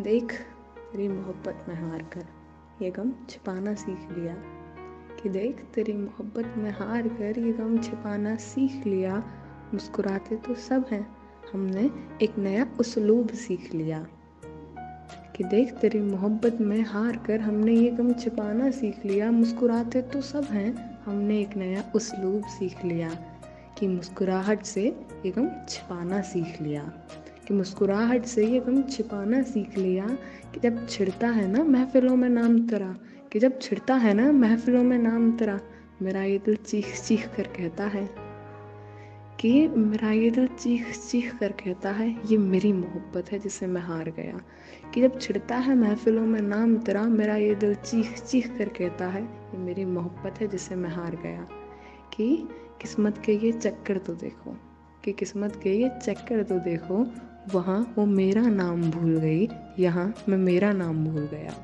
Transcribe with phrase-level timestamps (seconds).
[0.00, 0.32] देख,
[0.92, 2.26] तेरी मोहब्बत में हार कर।
[2.82, 4.34] ये गम छिपाना सीख लिया
[5.22, 9.16] कि देख, तेरी मोहब्बत में हार कर ये गम छिपाना सीख लिया।
[9.74, 11.16] मुस्कुराते तो सब हैं,
[11.52, 11.90] हमने
[12.22, 14.06] एक नया उसलूब सीख लिया।
[15.36, 20.20] कि देख, तेरी मोहब्बत में हार कर हमने ये गम छिपाना सीख लिया। मुस्कुराते तो
[20.20, 23.10] सब हैं, हमने एक नया उसलूब सीख लिया।
[23.78, 26.92] कि मुस्कुराहट से ये गम छिपाना सीख लिया।
[27.50, 30.06] कि मुस्कुराहट से ये गम छिपाना सीख लिया
[30.54, 32.96] कि जब छिड़ता है ना महफिलों में नाम तेरा,
[33.32, 35.60] कि जब छिड़ता है ना महफिलों में नाम तेरा,
[36.02, 38.10] मेरा ये दिल चीख चीख कर कहता है,
[39.40, 43.82] कि मेरा ये दिल चीख चीख कर कहता है, ये मेरी मोहब्बत है जिसे मैं
[43.82, 44.40] हार गया।
[44.94, 49.06] कि जब छिड़ता है महफिलों में नाम तेरा, मेरा ये दिल चीख चीख कर कहता
[49.06, 51.48] है, ये मेरी मोहब्बत है जिसे मैं हार गया।
[52.12, 52.48] कि
[52.80, 54.56] किस्मत के ये चक्कर तो देखो,
[55.04, 57.12] कि किस्मत के ये चक्कर तो देखो
[57.54, 59.48] वहाँ वो मेरा नाम भूल गई।
[59.78, 61.54] यहाँ मैं मेरा नाम भूल गया।